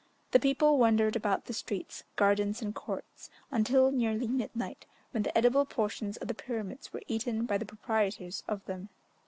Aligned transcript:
The 0.31 0.39
people 0.39 0.79
wandered 0.79 1.15
about 1.15 1.45
the 1.45 1.53
streets, 1.53 2.05
gardens, 2.15 2.59
and 2.59 2.73
courts, 2.73 3.29
until 3.51 3.91
nearly 3.91 4.27
midnight, 4.27 4.87
when 5.11 5.21
the 5.21 5.37
edible 5.37 5.63
portions 5.63 6.17
of 6.17 6.27
the 6.27 6.33
pyramids 6.33 6.91
were 6.91 7.03
eaten 7.07 7.45
by 7.45 7.59
the 7.59 7.67
proprietors 7.67 8.41
of 8.47 8.65
them. 8.65 8.89